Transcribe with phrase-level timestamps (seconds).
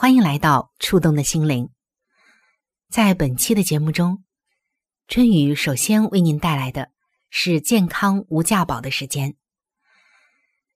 [0.00, 1.68] 欢迎来到触动的心灵。
[2.88, 4.24] 在本期的节目中，
[5.08, 6.90] 春雨首先为您带来的
[7.28, 9.36] 是健康无价宝的时间。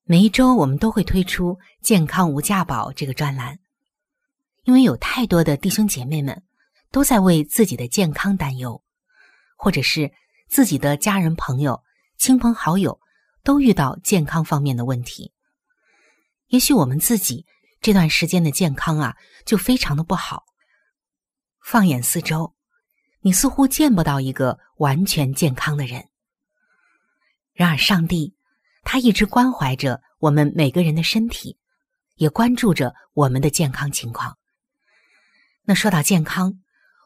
[0.03, 3.61] 每一周，我们都会推出“健康无价宝”这个专栏，
[4.65, 6.43] 因为有太多的弟兄姐妹们
[6.91, 8.85] 都在为自己的健康担忧，
[9.57, 10.13] 或者是
[10.51, 11.83] 自己的家人、朋友、
[12.19, 13.01] 亲朋好友
[13.43, 15.33] 都遇到健康方面的问题。
[16.49, 17.47] 也许我们自己
[17.85, 20.47] 这段时间的健康啊，就非常的不好。
[21.63, 22.55] 放眼四周，
[23.21, 26.09] 你似乎见不到一个完全健康的人。
[27.53, 28.35] 然而，上帝。
[28.85, 31.59] 他一直关怀着我们每个人的身体，
[32.15, 34.39] 也关注着我们的健康情况。
[35.65, 36.55] 那说到健康，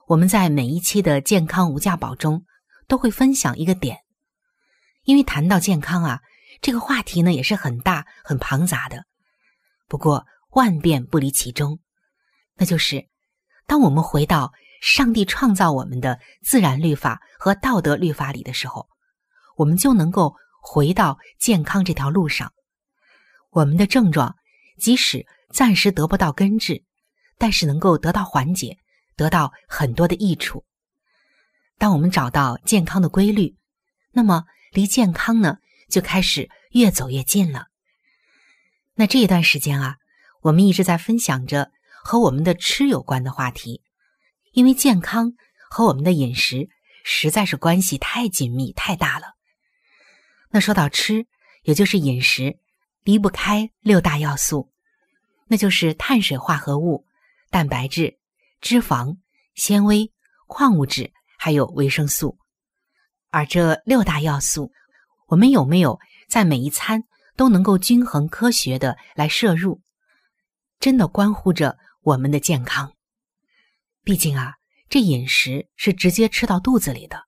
[0.06, 2.44] 我们在每一期的健康无价宝中
[2.86, 3.98] 都会分享一个点，
[5.02, 6.20] 因为谈到健康啊，
[6.60, 9.04] 这个话题呢也是很大很庞杂的。
[9.88, 11.80] 不过万变不离其中，
[12.54, 13.08] 那就是
[13.66, 18.88] 当我们回到上帝创造我们的自然律法和道德律法里的时候，
[19.56, 20.34] 我们就能够。
[20.60, 22.52] 回到健康这条路上，
[23.50, 24.36] 我们的症状
[24.76, 26.84] 即使暂时得不到根治，
[27.38, 28.76] 但是能够得到缓解，
[29.16, 30.66] 得到很多的益处。
[31.78, 33.56] 当我们找到健康的规律，
[34.10, 35.56] 那么离健康呢
[35.88, 37.68] 就开始越走越近了。
[38.94, 39.96] 那这一段时间啊，
[40.48, 41.70] 我们一直在分享着
[42.02, 43.82] 和我们的吃有关的话题，
[44.52, 45.34] 因为健康
[45.68, 46.70] 和我们的饮食
[47.04, 49.34] 实在是关系太紧密、太大了。
[50.48, 51.26] 那说到吃，
[51.64, 52.58] 也就是饮食，
[53.02, 54.72] 离不开六大要素，
[55.48, 57.04] 那就是碳水化合物、
[57.50, 58.18] 蛋白质、
[58.62, 59.18] 脂肪、
[59.54, 60.10] 纤维、
[60.46, 62.38] 矿物质，还有维生素。
[63.28, 64.72] 而这六大要素，
[65.26, 67.04] 我们有没有在每一餐
[67.36, 69.82] 都能够均衡科学的来摄入，
[70.80, 72.92] 真的关乎着我们的健康。
[74.04, 74.54] 毕竟啊，
[74.88, 77.24] 这饮食是直接吃到肚子里的，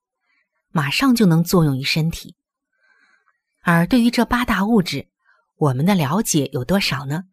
[0.71, 2.37] 马上就能作用于身体。
[3.63, 5.09] 而对于这八大物质，
[5.57, 7.25] 我们的了解有多少呢？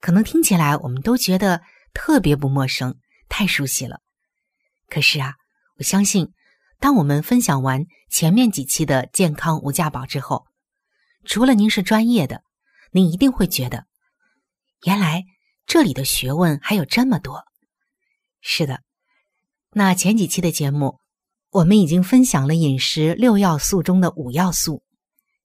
[0.00, 2.98] 可能听起来我们都觉得特别不陌生，
[3.28, 4.00] 太熟悉了。
[4.88, 5.34] 可是啊，
[5.76, 6.32] 我相信，
[6.78, 10.46] 当我们分享完前面几期的健康无价宝之后，
[11.26, 12.42] 除了您是专业的，
[12.92, 13.86] 您一定会觉得，
[14.84, 15.24] 原来
[15.66, 17.44] 这里的学问还有这么多。
[18.40, 18.82] 是的，
[19.72, 20.98] 那前几期的节目，
[21.50, 24.82] 我们已经分享了饮食六要素中的五要素。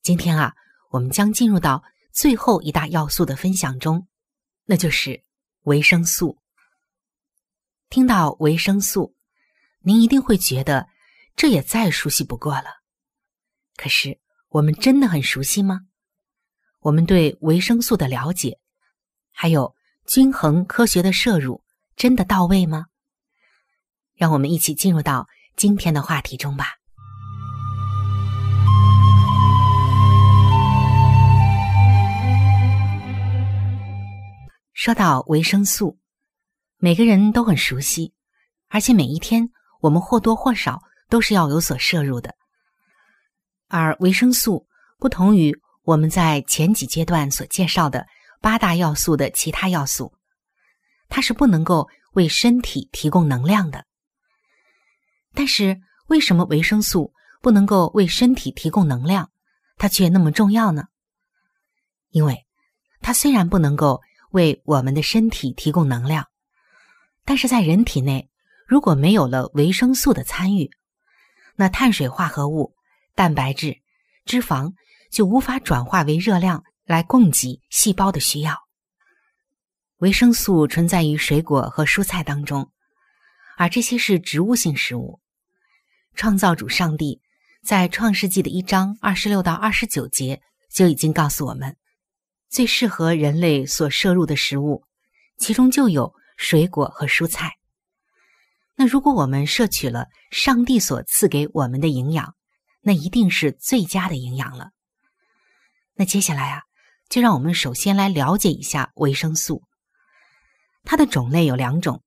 [0.02, 0.54] 今天啊，
[0.92, 4.08] 我们将进入到最后一大要素的分享中，
[4.64, 5.24] 那就是
[5.64, 6.38] 维生素。
[7.90, 9.16] 听到维生素，
[9.82, 10.88] 您一定会觉得
[11.36, 12.68] 这也再熟悉不过了。
[13.76, 15.82] 可是，我们真的很熟悉吗？
[16.80, 18.60] 我们对维生素的了解，
[19.38, 19.76] 还有
[20.08, 21.62] 均衡科学的摄入，
[21.98, 22.86] 真的到位吗？
[24.16, 25.28] 让我们一起进入到
[25.58, 26.68] 今天的话题中吧。
[34.74, 35.98] 说到维生素，
[36.78, 38.14] 每个人都很熟悉，
[38.70, 39.50] 而且每一天
[39.82, 42.34] 我们或多或少都是要有所摄入的。
[43.68, 44.66] 而维生素
[44.98, 45.54] 不同于
[45.84, 48.08] 我们在前几阶段所介绍的
[48.46, 50.14] 八大要素的其他要素，
[51.10, 53.88] 它是不能够为身体提供能量的。
[55.34, 57.12] 但是，为什么维生素
[57.42, 59.32] 不能够为身体提供能量，
[59.78, 60.84] 它却那么重要呢？
[62.12, 62.46] 因为，
[63.02, 66.28] 它虽然不能够为我们的身体提供能量，
[67.26, 68.30] 但是在人体内，
[68.68, 70.70] 如果没有了维生素的参与，
[71.56, 72.76] 那碳水化合物、
[73.16, 73.82] 蛋白质、
[74.24, 74.76] 脂肪
[75.10, 78.56] 就无法转化为热量来供给细胞的需要。
[79.98, 82.72] 维生素存在于水果和蔬菜当中，
[83.58, 85.20] 而这些是植物性食物。
[86.14, 87.22] 创造主上帝
[87.64, 91.76] 在创世纪的一章二十六到二十九节就已经告诉我们，
[92.50, 94.84] 最适合人类所摄入的食物，
[95.38, 97.54] 其中就有水果和蔬菜。
[98.76, 102.36] 那如果我们摄取了上帝所赐给我们的营养，
[102.82, 104.72] 那一定是最佳的营养了。
[105.96, 106.62] 那接下来啊，
[107.10, 109.64] 就让我们首先来了解一下维生素。
[110.84, 112.04] 它的种类有两种，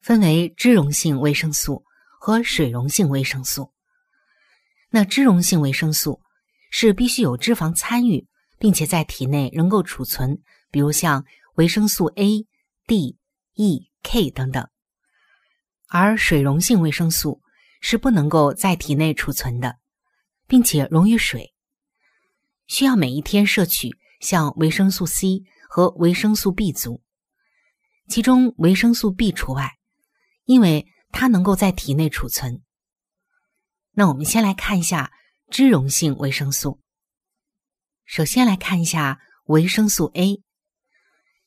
[0.00, 1.84] 分为脂溶性维生素。
[2.26, 3.74] 和水溶性维生素，
[4.88, 6.22] 那脂溶性维生素
[6.70, 8.26] 是必须有脂肪参与，
[8.58, 10.40] 并且在体内能够储存，
[10.70, 12.46] 比如像维生素 A、
[12.86, 13.18] D、
[13.52, 14.64] E、K 等等；
[15.90, 17.42] 而水溶性维生素
[17.82, 19.76] 是不能够在体内储存的，
[20.46, 21.53] 并且溶于水，
[22.66, 27.02] 需要每一天摄取像维生素 C 和维生素 B 族，
[28.08, 29.72] 其中维生素 B 除外，
[30.44, 30.86] 因为。
[31.16, 32.64] 它能够在体内储存。
[33.92, 35.12] 那我们先来看一下
[35.48, 36.80] 脂溶性维生素。
[38.04, 40.42] 首先来看一下维生素 A。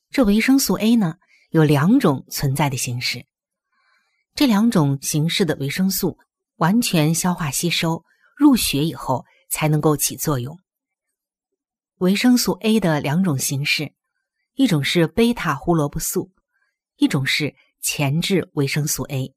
[0.10, 1.16] 这维生素 A 呢
[1.50, 3.26] 有两种存在的形式，
[4.36, 6.18] 这两种形式的维生素
[6.56, 8.06] 完全消化吸收
[8.38, 10.58] 入血以后才能够起作用。
[11.98, 13.92] 维生素 A 的两种形式，
[14.54, 16.32] 一种是贝塔胡萝卜素，
[16.98, 19.34] 一种是前置维生素 A。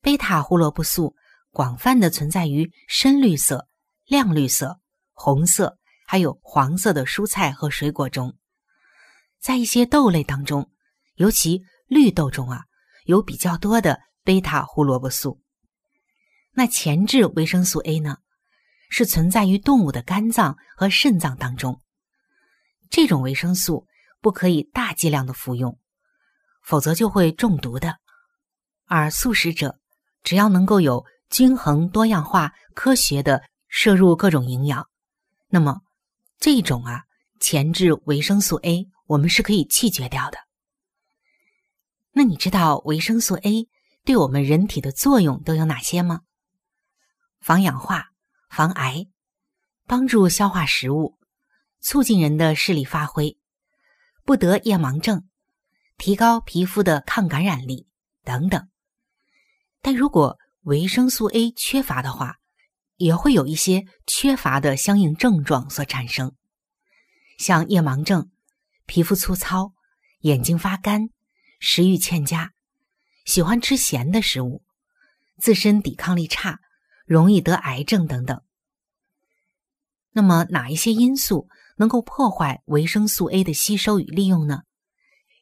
[0.00, 1.14] 贝塔胡萝卜素
[1.52, 3.68] 广泛的存在于深绿色、
[4.06, 4.80] 亮绿色、
[5.12, 8.36] 红色，还有黄色的蔬菜和水果中，
[9.38, 10.72] 在一些豆类当中，
[11.14, 12.64] 尤其绿豆中啊，
[13.04, 15.40] 有比较多的贝塔胡萝卜素。
[16.54, 18.16] 那前置维生素 A 呢，
[18.88, 21.80] 是存在于动物的肝脏和肾脏当中。
[22.90, 23.86] 这种维生素
[24.20, 25.78] 不可以大剂量的服用，
[26.62, 27.98] 否则就会中毒的。
[28.86, 29.78] 而素食者。
[30.22, 34.88] 只要能够有均衡、多样化、科学的摄入各种营养，
[35.46, 35.82] 那么
[36.40, 37.04] 这种啊
[37.38, 40.38] 前置维生素 A 我们是可以弃绝掉的。
[42.10, 43.68] 那你知道维生素 A
[44.04, 46.22] 对我们人体的作用都有哪些吗？
[47.40, 48.06] 防氧化、
[48.56, 49.06] 防癌、
[49.86, 51.18] 帮助消化食物、
[51.82, 53.36] 促进人的视力发挥、
[54.24, 55.28] 不得夜盲症、
[55.98, 57.86] 提高皮肤的抗感染力
[58.24, 58.66] 等等。
[59.82, 62.38] 但如果维生素 A 缺乏的话，
[62.96, 66.34] 也会有一些缺乏的相应症状所产生，
[67.36, 68.30] 像夜盲症、
[68.86, 69.74] 皮肤粗糙、
[70.20, 71.10] 眼睛发干、
[71.60, 72.54] 食欲欠佳、
[73.26, 74.64] 喜欢吃咸的食物、
[75.36, 76.58] 自身抵抗力差、
[77.04, 78.42] 容易得癌症等等。
[80.16, 81.46] 那么，哪一些因素
[81.76, 84.62] 能够破坏维生素 A 的吸收与利用呢？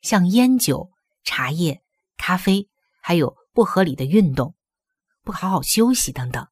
[0.03, 0.91] 像烟酒、
[1.23, 1.81] 茶叶、
[2.17, 2.69] 咖啡，
[3.01, 3.37] 还有。
[3.55, 4.57] 不合理的运动，
[5.23, 6.49] 不好好休息等等。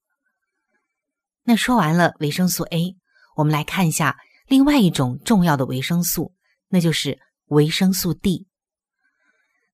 [1.42, 2.96] 那说完了维生素 A，
[3.34, 6.32] 我们来看一下另外一种重要的维生素，
[6.68, 8.46] 那就是维生素 D。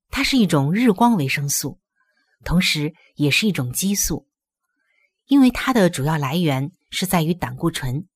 [0.09, 1.79] 它是一种日光维生素，
[2.47, 4.27] 同时也是一种激素，
[5.27, 8.09] 因为它的主要来源是在于胆固醇，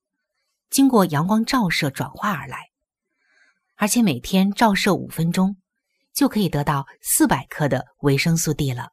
[0.72, 2.70] 经过阳光照射转化而来，
[3.76, 5.58] 而且每天照射五分钟，
[6.14, 8.92] 就可以得到四百克的维生素 D 了。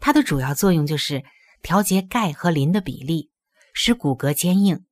[0.00, 1.24] 它的主要作用就是
[1.62, 3.30] 调节钙和磷的比例，
[3.72, 4.84] 使骨骼坚硬。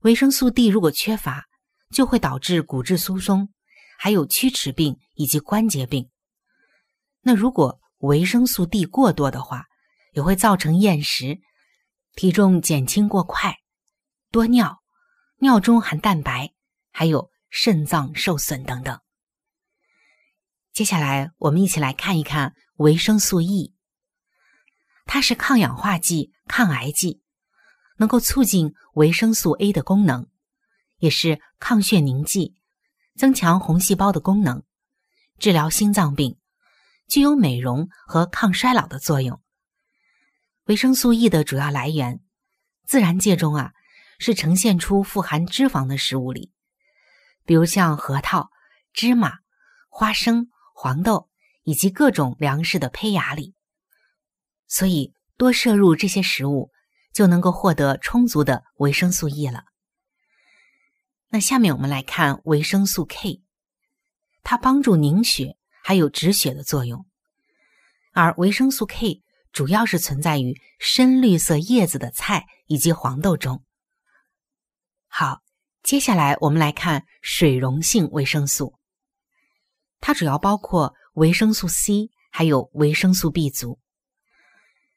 [0.00, 1.46] 维生素 D 如果缺乏，
[1.92, 3.50] 就会导致骨质疏松，
[3.96, 6.10] 还有龋齿病以及关节病。
[7.22, 9.66] 那如果维生素 D 过多的话，
[10.14, 11.38] 也会造成厌食、
[12.16, 13.56] 体重减轻过快、
[14.30, 14.82] 多尿、
[15.38, 16.52] 尿中含蛋白，
[16.90, 19.00] 还有肾脏受损等等。
[20.74, 23.74] 接下来，我们一起来看一看维生素 E。
[25.06, 27.22] 它是抗氧化剂、抗癌剂，
[27.96, 30.28] 能够促进维生素 A 的功能，
[30.98, 32.54] 也是抗血凝剂，
[33.16, 34.62] 增强红细胞的功能，
[35.38, 36.38] 治疗心脏病，
[37.08, 39.40] 具有美容和抗衰老的作用。
[40.64, 42.20] 维生素 E 的主要来源，
[42.84, 43.72] 自然界中啊
[44.18, 46.52] 是呈现出富含脂肪的食物里，
[47.44, 48.50] 比如像核桃、
[48.92, 49.38] 芝麻、
[49.88, 51.30] 花生、黄豆
[51.62, 53.54] 以及各种粮食的胚芽里。
[54.66, 56.70] 所以，多摄入这些食物，
[57.12, 59.64] 就能够获得充足的维生素 E 了。
[61.30, 63.42] 那下面我们来看维生素 K，
[64.42, 67.06] 它帮助凝血，还有止血的作用。
[68.12, 69.22] 而维生素 K
[69.52, 73.62] 主要是存在于深绿色叶子的菜以及黄豆中。
[75.08, 75.40] 好，
[75.82, 78.78] 接下来我们来看水溶性维生素，
[80.00, 83.80] 它主要包括维生素 C 还有维生素 B 族。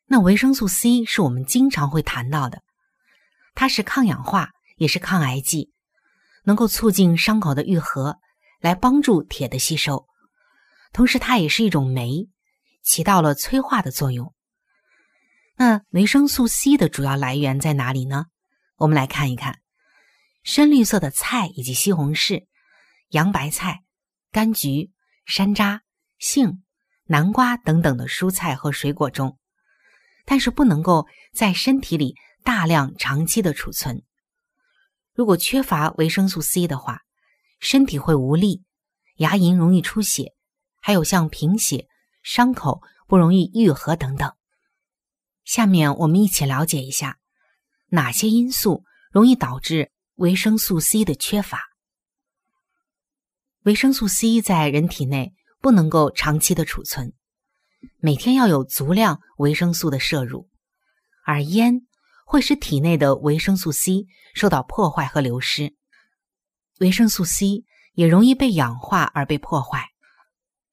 [0.05, 2.61] 那维生素 C 是我们经常会谈到的，
[3.55, 5.71] 它是抗氧化，也是抗癌剂，
[6.43, 8.19] 能够促进伤口的愈合，
[8.59, 10.05] 来帮助铁的吸收。
[10.93, 12.29] 同时，它也是一种酶。
[12.83, 14.33] 起到了催化的作用。
[15.55, 18.25] 那维生素 C 的主要来源在哪里呢？
[18.77, 19.60] 我们来看一看，
[20.43, 22.45] 深绿色的菜以及西红柿、
[23.09, 23.83] 洋白菜、
[24.31, 24.91] 柑橘、
[25.25, 25.81] 山楂、
[26.17, 26.63] 杏、
[27.05, 29.37] 南瓜等等的蔬菜和水果中，
[30.25, 34.03] 但是不能够在身体里大量长期的储存。
[35.13, 37.01] 如果缺乏维生素 C 的话，
[37.59, 38.63] 身体会无力，
[39.17, 40.33] 牙龈容易出血，
[40.79, 41.87] 还有像贫血。
[42.23, 44.31] 伤口不容易愈合等等。
[45.43, 47.17] 下面我们一起了解一下
[47.87, 49.90] 哪些因素容易导致
[50.21, 51.63] 维生素 C 的缺乏。
[53.63, 57.13] 维生素 C 在人体内不能够长期的储存，
[57.97, 60.47] 每天要有足量维生素的摄入，
[61.25, 61.87] 而烟
[62.23, 65.75] 会使体内的维生素 C 受到破坏和流失，
[66.81, 67.63] 维生素 C
[67.93, 69.87] 也容易被氧化而被破坏。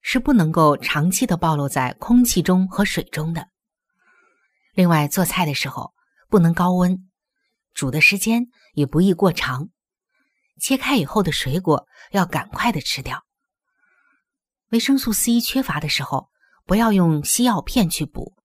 [0.01, 3.47] 是不能够长期的暴露在空气中和水中的。
[4.75, 5.91] 另外，做菜的时候
[6.29, 7.08] 不能高温，
[7.79, 9.69] 煮的时间也不宜过长。
[10.59, 13.23] 切开以后的水果要赶快的吃掉。
[14.71, 16.29] 维生素 C 缺乏的时候，
[16.65, 18.35] 不要用西药片去补，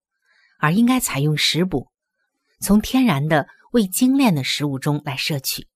[0.59, 1.91] 而应该采用食补，
[2.61, 5.67] 从天然的未精炼的食物中来摄取，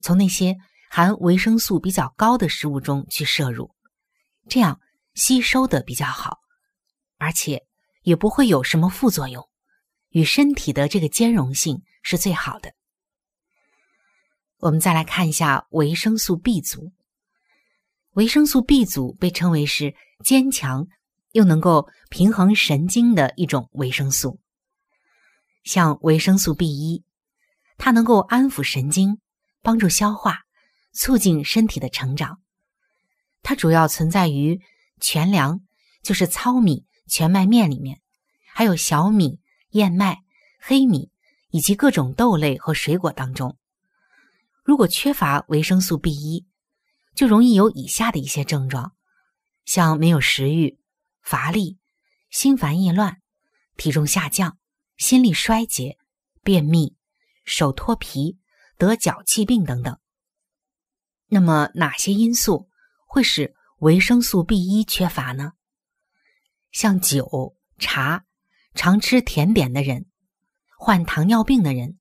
[0.00, 0.56] 从那些
[0.90, 3.72] 含维生素比较高的食物中去摄入，
[4.48, 4.80] 这样。
[5.16, 6.40] 吸收的比较好，
[7.18, 7.62] 而且
[8.02, 9.48] 也不会有什么副作用，
[10.08, 12.72] 与身体的这个兼容性是最好的。
[14.58, 16.92] 我们再来看一下维生素 B 族。
[18.12, 20.86] 维生素 B 族被称为是坚强
[21.32, 24.38] 又能够平衡神经的一种维生素。
[25.64, 27.02] 像维生素 B 一，
[27.76, 29.18] 它能够安抚神经，
[29.62, 30.42] 帮助消化，
[30.92, 32.40] 促进身体的成长。
[33.42, 34.60] 它主要存在于。
[35.00, 35.60] 全粮
[36.02, 38.00] 就是糙米、全麦面里面，
[38.54, 40.22] 还有小米、燕麦、
[40.58, 41.10] 黑米
[41.54, 43.56] 以及各种豆类和水果当中。
[44.64, 46.48] 如果缺乏维生素 B 一，
[47.14, 48.96] 就容易有以下的一些症状，
[49.64, 50.80] 像没有食欲、
[51.22, 51.78] 乏力、
[52.28, 53.22] 心烦意乱、
[53.76, 54.58] 体重下降、
[54.96, 55.96] 心力衰竭、
[56.42, 56.96] 便秘、
[57.44, 58.36] 手脱皮、
[58.76, 59.96] 得脚气病等等。
[61.28, 62.68] 那么哪些因素
[63.06, 63.54] 会使？
[63.78, 65.52] 维生素 B 一缺乏呢？
[66.72, 68.24] 像酒、茶、
[68.74, 70.06] 常吃甜点的人、
[70.84, 71.98] 患糖尿病的人、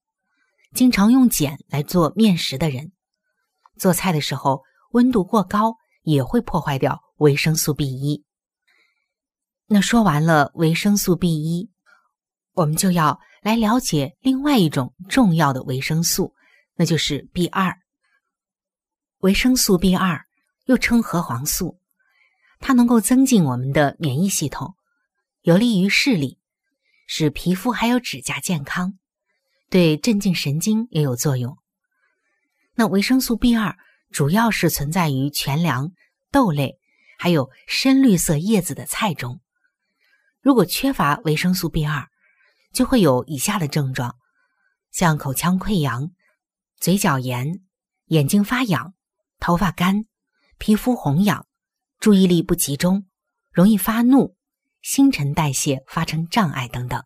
[0.75, 2.91] 经常用碱来做面食的人、
[3.77, 4.61] 做菜的时候
[4.91, 8.23] 温度过高也会破坏掉维生素 B 一。
[9.65, 11.71] 那说完了维生素 B 一，
[12.51, 16.35] 我们就要来了解另外一种重要的维生素，
[16.75, 17.75] 那就是 B 二。
[19.19, 20.25] 维生素 B 二。
[20.65, 21.81] 又称核黄素，
[22.61, 24.75] 它能够增进我们的免疫系统，
[25.41, 26.39] 有利于视力，
[27.07, 28.97] 使皮肤还有指甲健康，
[29.69, 31.57] 对镇静神经也有作用。
[32.75, 33.77] 那维生素 B 二
[34.11, 35.91] 主要是存在于全粮、
[36.31, 36.79] 豆类，
[37.17, 39.41] 还有深绿色叶子的菜中。
[40.41, 42.09] 如果缺乏维生素 B 二，
[42.73, 44.15] 就会有以下的症状，
[44.91, 46.11] 像口腔溃疡、
[46.79, 47.61] 嘴角炎、
[48.07, 48.93] 眼睛发痒、
[49.39, 50.05] 头发干。
[50.59, 51.45] 皮肤红痒，
[51.99, 53.05] 注意力不集中，
[53.51, 54.37] 容易发怒，
[54.83, 57.03] 新陈代谢发生障碍等等。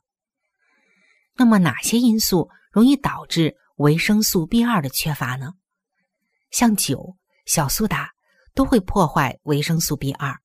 [1.36, 5.53] 那么哪些因素容易导致维生素 B 二的缺乏呢？
[6.50, 7.15] 像酒、
[7.46, 8.13] 小苏打
[8.55, 10.39] 都会破坏维生素 B 二，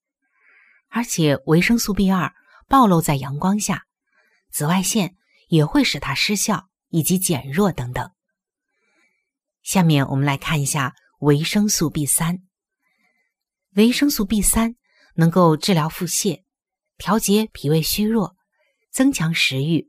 [0.89, 2.35] 而且维生素 B 二
[2.69, 3.85] 暴露在阳光下，
[4.51, 5.17] 紫外线
[5.49, 8.11] 也会使它失效以及减弱等等。
[9.63, 12.41] 下面我们来看一下维生素 B 三。
[13.75, 14.77] 维生素 B 三
[15.15, 16.43] 能够治疗腹泻，
[16.99, 18.37] 调节脾胃虚弱，
[18.91, 19.89] 增强食欲，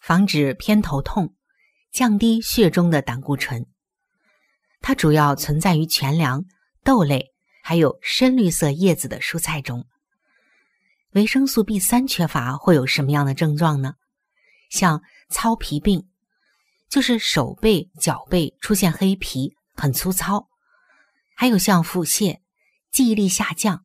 [0.00, 1.34] 防止偏头痛，
[1.92, 3.66] 降低血中的胆固醇。
[4.80, 6.44] 它主要存在于全粮、
[6.84, 9.86] 豆类还有深绿色叶子的蔬菜中。
[11.12, 13.94] 维生素 B 三缺乏会有什么样的症状呢？
[14.70, 16.08] 像糙皮病，
[16.88, 20.46] 就是手背、脚背出现黑皮，很粗糙；
[21.34, 22.40] 还有像腹泻、
[22.92, 23.84] 记忆力下降、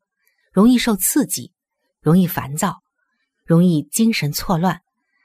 [0.51, 1.53] 容易受刺激、
[2.01, 2.81] 容易烦躁、
[3.46, 4.81] 容易精神错乱，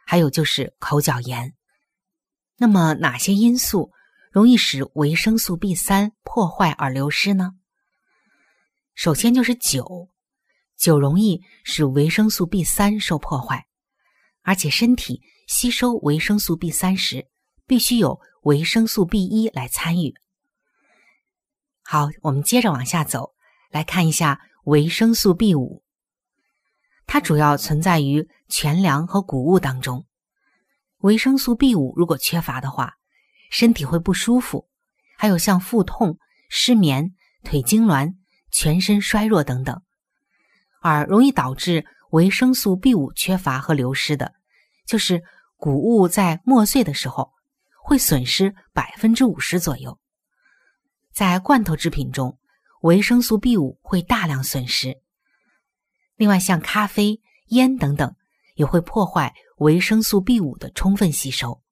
[0.06, 1.54] 还有就是口角炎。
[2.58, 3.92] 那么哪些因素
[4.30, 7.52] 容易使维生素 B 三破坏而流失呢？
[8.94, 10.10] 首先就是酒，
[10.76, 13.66] 酒容易使维生素 B 三受破坏，
[14.42, 17.26] 而且身体吸收维生素 B 三时
[17.66, 20.14] 必须有维生素 B 一来参与。
[21.82, 23.34] 好，我们接着往下走，
[23.70, 25.82] 来看一下维生素 B 五，
[27.06, 30.04] 它主要存在于全粮和谷物当中。
[30.98, 32.94] 维生素 B 五如果缺乏的话，
[33.50, 34.68] 身体会不舒服，
[35.16, 38.14] 还有像腹痛、失眠、腿痉挛、
[38.50, 39.82] 全身衰弱等等。
[40.80, 44.34] 而容易导致维生素 B 五缺乏和流失的，
[44.86, 45.22] 就是
[45.56, 47.32] 谷物在磨碎的时候
[47.82, 49.98] 会损失百分之五十左右。
[51.12, 52.38] 在罐头制品中，
[52.82, 55.00] 维生素 B 五会大量损失。
[56.16, 58.14] 另外，像咖啡、烟等等，
[58.54, 59.34] 也会破坏。
[59.58, 61.62] 维生素 B 五的充分吸收。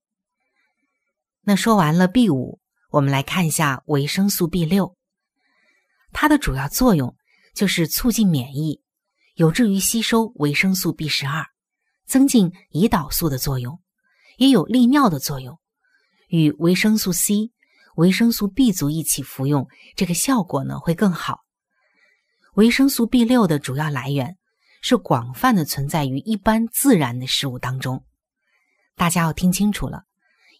[1.43, 2.59] 那说完了 B 五，
[2.91, 4.97] 我们来看一下维生素 B 六。
[6.11, 7.15] 它的主要作用
[7.55, 8.81] 就是促进免疫，
[9.35, 11.45] 有助于吸收维生素 B 十二，
[12.07, 13.83] 增进胰岛素的作用，
[14.39, 15.59] 也有利尿的作用。
[16.29, 17.53] 与维生素 C、
[17.97, 21.44] 维生素 B 族一起服用，这个效果呢会更好。
[22.55, 24.37] 维生素 B 六的主要来源。
[24.87, 28.05] 是广泛的存在于一般自然的食物当中，
[28.95, 30.05] 大家要听清楚了，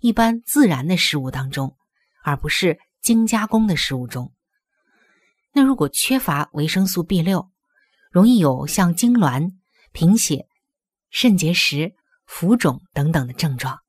[0.01, 1.77] 一般自然的食物当中，
[2.23, 4.33] 而不是精加工的食物中。
[5.53, 7.51] 那如果缺乏维生素 B 六，
[8.11, 9.53] 容易有像痉挛、
[9.93, 10.47] 贫血、
[11.11, 13.81] 肾结石、浮肿等等的症状。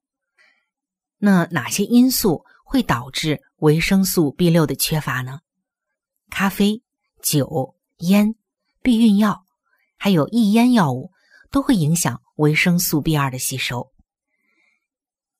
[1.17, 5.39] 那哪些因素会导致维生素 B 六的缺乏呢？
[6.29, 6.83] 咖啡、
[7.23, 8.35] 酒、烟、
[8.81, 9.43] 避孕药。
[9.97, 11.11] 还有抑烟药物
[11.49, 13.91] 都会影响维生素 B 二的吸收。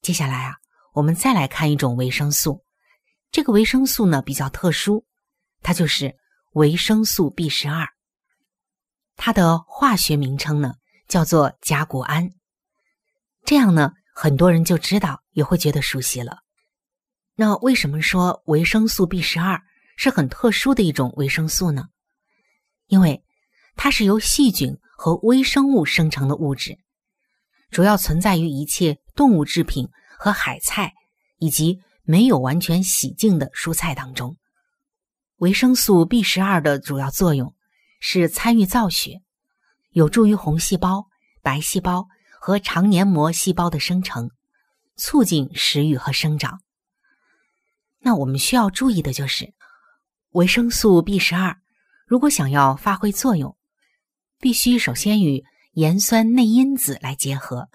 [0.02, 0.56] 接下来啊，
[0.94, 2.64] 我们再来看一种维生素，
[3.32, 5.06] 这个维生素呢比较特殊，
[5.62, 6.16] 它就是
[6.54, 7.88] 维生素 B 十二。
[9.18, 10.76] 它的化学名称呢
[11.08, 12.32] 叫做甲钴胺。
[13.44, 16.40] 这样呢，很多人就知道，也会觉得熟悉了。
[17.36, 19.62] 那为什么说维生素 B 十二
[19.98, 21.90] 是很特殊的一种维生素呢？
[22.88, 23.24] 因为
[23.76, 26.78] 它是由细菌和微生物生成的物质，
[27.72, 30.94] 主要存在于一切动物制品和海菜，
[31.38, 34.38] 以及没有完全洗净的蔬菜当中。
[35.38, 37.54] 维生素 B 十二的主要作用
[38.00, 39.22] 是参与造血，
[39.90, 41.08] 有助于红细胞、
[41.42, 42.08] 白细胞
[42.40, 44.30] 和肠黏膜细胞的生成，
[44.96, 46.62] 促进食欲和生长。
[48.00, 49.54] 那我们需要注意的就是，
[50.32, 51.60] 维生素 B 十二
[52.06, 53.58] 如果想要发挥作用，
[54.40, 57.70] 必须首先与盐酸内因子来结合，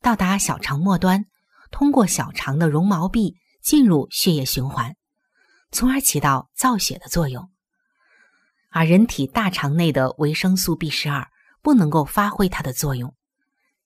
[0.00, 1.26] 到达小肠末端，
[1.70, 4.96] 通过小肠的绒毛壁进入血液循环，
[5.70, 7.50] 从而起到造血的作用。
[8.70, 11.30] 而人体大肠内的维生素 B 十二
[11.60, 13.14] 不能够发挥它的作用，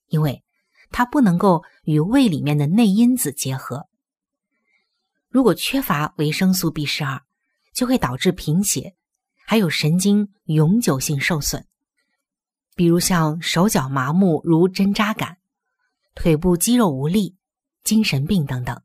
[0.06, 0.44] 因为
[0.90, 3.88] 它不能够与胃里面的内因子结合。
[5.28, 7.22] 如果缺乏维生素 B 十二，
[7.74, 8.94] 就会导致贫血，
[9.50, 11.66] 还有神经永久性受损。
[12.76, 15.38] 比如像手脚麻木如针扎感、
[16.14, 17.34] 腿部肌肉无力、
[17.82, 18.82] 精神病等等。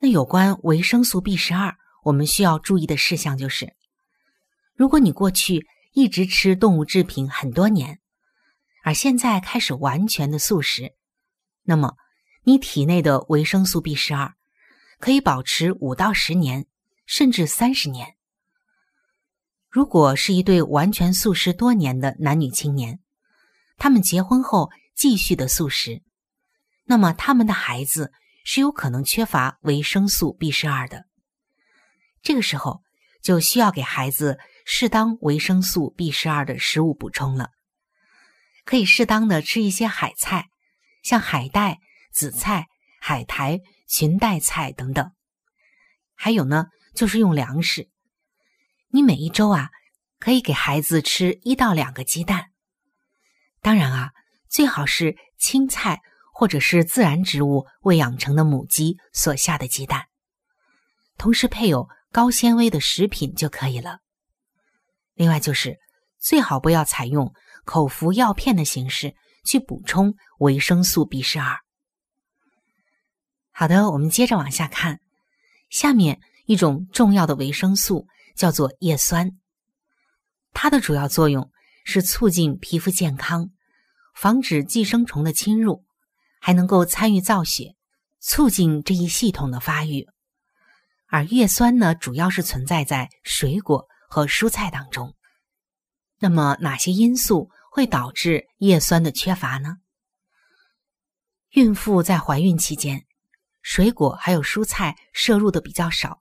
[0.00, 3.74] 那有关维生素 B 十二，我们需要注意的事项就是：
[4.74, 8.00] 如果你过去一直吃动物制品很多年，
[8.84, 10.94] 而现在开始完全的素食，
[11.62, 11.96] 那么
[12.42, 14.34] 你体内的维生素 B 十二
[14.98, 16.66] 可以保持五到十年，
[17.06, 18.15] 甚至三十年。
[19.68, 23.00] 如果是一对完全素食多年的男女青年，
[23.76, 26.02] 他们结婚后继续的素食，
[26.84, 28.12] 那么他们的孩子
[28.44, 31.04] 是有可能缺乏维生素 B 十二的。
[32.22, 32.82] 这个时候
[33.22, 37.50] 就需要给孩子适当维生素 B 十二的食物补充了，
[38.64, 40.46] 可以适当的吃一些海菜，
[41.02, 41.80] 像海带、
[42.12, 42.66] 紫菜、
[43.00, 45.12] 海苔、裙带菜等等。
[46.14, 47.90] 还有呢，就是用粮食。
[48.96, 49.68] 你每一周啊，
[50.18, 52.46] 可以给孩子吃一到两个鸡蛋。
[53.60, 54.12] 当然啊，
[54.48, 56.00] 最好是青菜
[56.32, 60.06] 或者是自然植物喂养成的母鸡所下的鸡蛋，
[61.18, 63.98] 同时配有高纤维的食品就可以了。
[65.12, 65.78] 另外就是
[66.18, 67.34] 最好不要采用
[67.66, 71.58] 口服药片的形式去补充维生素 B 十二。
[73.50, 75.00] 好的，我们接着往下看，
[75.68, 79.32] 下面一种重要的维生素叫做叶酸，
[80.52, 81.50] 它的主要作用
[81.84, 83.50] 是促进皮肤健康，
[84.14, 85.84] 防止寄生虫的侵入，
[86.40, 87.74] 还能够参与造血，
[88.20, 90.06] 促进这一系统的发育。
[91.08, 95.14] 而叶酸呢，主要是存在在水果和蔬菜当中。
[96.18, 99.76] 那么，哪些因素会导致叶酸的缺乏呢？
[101.50, 103.06] 孕妇在怀孕期间，
[103.62, 106.18] 水果还有蔬菜摄入的比较少，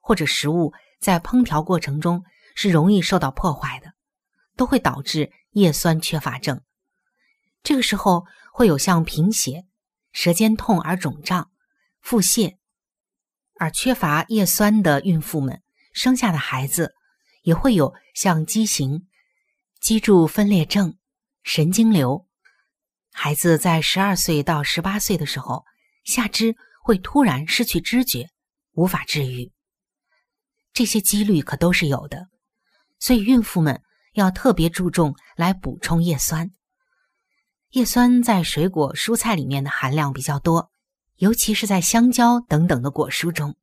[0.00, 0.72] 或者食物
[1.04, 3.92] 在烹调过程中是容易受到破坏的，
[4.56, 6.62] 都会导致叶酸缺乏症。
[7.62, 9.66] 这个时候会有像贫血、
[10.12, 11.50] 舌尖痛而肿胀、
[12.00, 12.56] 腹泻。
[13.56, 15.62] 而缺乏叶酸的孕妇们
[15.92, 16.94] 生下的孩子
[17.42, 19.06] 也会有像畸形、
[19.80, 20.96] 脊柱分裂症、
[21.42, 22.26] 神经瘤。
[23.12, 25.66] 孩子在十二岁到十八岁的时候，
[26.02, 28.30] 下肢会突然失去知觉，
[28.72, 29.52] 无法治愈。
[30.74, 32.28] 这些几率可都是有的，
[32.98, 33.80] 所以孕妇们
[34.12, 36.50] 要特别注重来补充叶酸。
[37.70, 40.70] 叶酸在水果、蔬菜里面的含量比较多。
[41.18, 43.54] 尤其是在香蕉等等的果蔬中，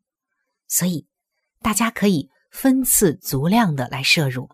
[0.70, 1.06] 所以
[1.62, 4.50] 大家可以分次足量的来摄入。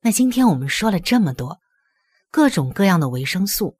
[0.00, 1.60] 那今天我们说了这么多
[2.30, 3.76] 各种各样的维生素，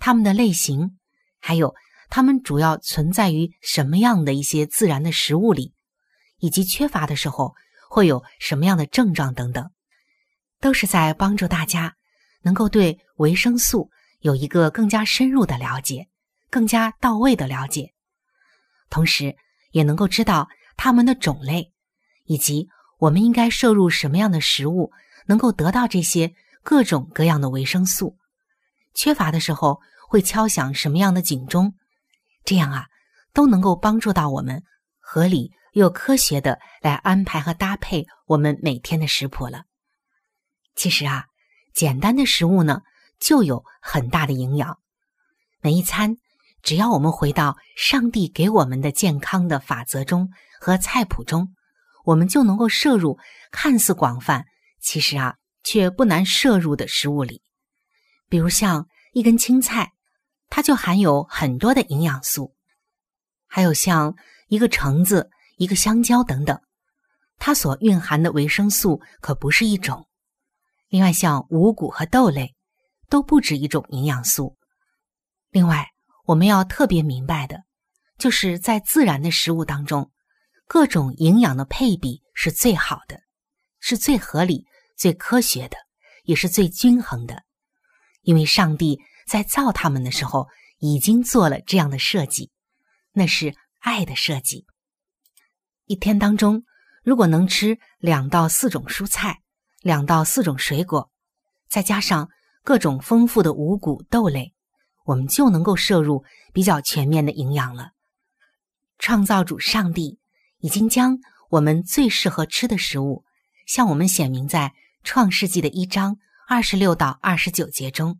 [0.00, 0.98] 它们的类型，
[1.38, 1.76] 还有
[2.10, 5.75] 它们主要存在于什么样的一些自然的食物里，
[6.38, 7.54] 以及缺乏的时候
[7.90, 9.70] 会有什么样的症状等等，
[10.60, 11.94] 都是在帮助大家
[12.42, 16.08] 能够对维生素有一个更加深入的了解。
[16.48, 17.92] 更加到位的了解，
[18.88, 19.36] 同时
[19.72, 21.72] 也能够知道它们的种类，
[22.24, 22.68] 以及
[22.98, 24.92] 我们应该摄入什么样的食物，
[25.26, 28.16] 能够得到这些各种各样的维生素。
[28.94, 31.74] 缺乏的时候会敲响什么样的警钟？
[32.44, 32.86] 这样啊，
[33.34, 34.62] 都能够帮助到我们
[35.00, 39.64] 合理又科学的来安排和搭配我们每天的食谱了。
[40.74, 41.26] 其实啊，
[41.74, 42.80] 简单的食物呢，
[43.20, 44.78] 就有很大的营养，
[45.60, 46.16] 每一餐。
[46.62, 51.54] 只要我们回到上帝给我们的健康的法则中和菜谱中，
[52.06, 53.18] 我们就能够摄入
[53.52, 54.46] 看似广泛，
[54.80, 57.42] 其实啊却不难摄入的食物里。
[58.30, 59.92] 比如像一根青菜，
[60.48, 62.54] 它就含有很多的营养素；
[63.46, 64.16] 还有像
[64.48, 66.58] 一个橙子、一个香蕉等等，
[67.36, 70.08] 它所蕴含的维生素可不是一种。
[70.88, 72.54] 另外，像五谷和豆类，
[73.10, 74.56] 都不止一种营养素。
[75.50, 75.88] 另外。
[76.28, 77.62] 我们要特别明白的，
[78.18, 80.10] 就是在自然的食物当中，
[80.66, 83.20] 各种营养的配比是最好的，
[83.78, 84.66] 是最合理、
[84.96, 85.76] 最科学的，
[86.24, 87.44] 也是最均衡的。
[88.22, 92.50] 因为上帝在造他们的时候已经做了这样的设计，
[93.12, 94.66] 那是爱的设计。
[95.86, 96.64] 一天当中，
[97.02, 99.40] 如果能吃两到四种蔬菜，
[99.82, 101.10] 两到四种水果，
[101.68, 102.28] 再加上
[102.64, 104.52] 各种丰富的五谷豆类。
[105.04, 107.92] 我们就能够摄入比较全面的营养了。
[108.98, 110.18] 创造主上帝
[110.58, 111.18] 已经将
[111.50, 113.24] 我们最适合吃的食物
[113.68, 116.18] 向我们显明在创世纪的一章
[116.48, 118.18] 二十六到二十九节中，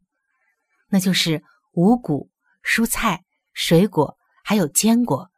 [0.88, 2.30] 那就是五谷、
[2.62, 5.32] 蔬菜、水果还有坚果。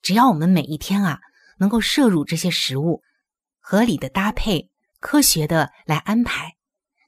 [0.00, 1.20] 只要我们每一天啊
[1.58, 3.02] 能够摄入这些食物，
[3.60, 6.56] 合理的搭配、科学的来安排，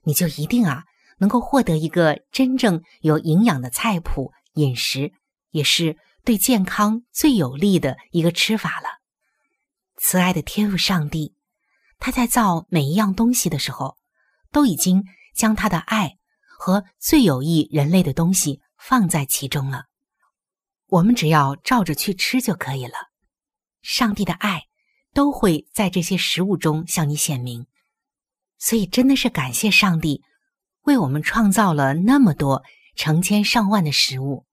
[0.02, 0.84] 你就一定啊。
[1.20, 5.12] 能够获得一个真正有营养的菜谱饮食，
[5.50, 8.86] 也是对健康最有利的一个吃法了。
[9.96, 11.34] 慈爱的天父上帝，
[11.98, 13.96] 他在造每一样东西的时候，
[14.52, 15.02] 都已经
[15.34, 16.18] 将他的爱
[16.56, 19.86] 和最有益人类的东西放在其中了。
[20.86, 23.07] 我们只要照着去吃就可以了。
[23.90, 24.66] 上帝的爱
[25.14, 27.66] 都会在这些食物中向你显明，
[28.58, 30.22] 所以真的是感谢上帝。
[30.82, 32.62] 为我们创造了那么多
[32.96, 34.44] 成千上万的食物，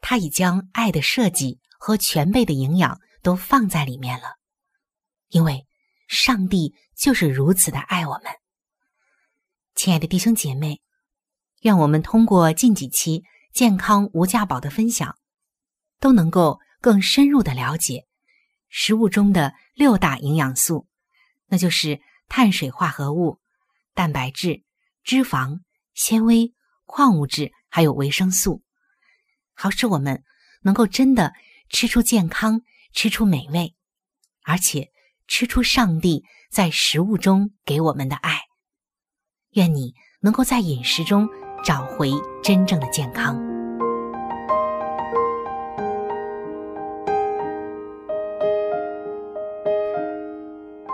[0.00, 4.38] 他已将爱的设计和全备的营养都放在里面了。
[5.28, 5.66] 因为
[6.08, 8.32] 上帝就是如此的爱我们，
[9.74, 10.80] 亲爱的弟兄姐妹，
[11.60, 15.18] 愿我们通过近几期健康无价宝的分享，
[16.00, 18.06] 都能够更深入的了解
[18.74, 20.88] 食物中的六大营养素，
[21.46, 23.38] 那就是碳水化合物、
[23.94, 24.64] 蛋白质。
[25.04, 25.60] 脂肪、
[25.94, 26.54] 纤维、
[26.84, 28.62] 矿物质，还有维生素，
[29.52, 30.22] 好使我们
[30.62, 31.34] 能够真的
[31.68, 33.74] 吃出健康，吃出美味，
[34.44, 34.92] 而且
[35.26, 38.42] 吃出上帝在食物中给我们的爱。
[39.50, 41.28] 愿你能够在饮食中
[41.64, 42.12] 找回
[42.44, 43.51] 真正的健康。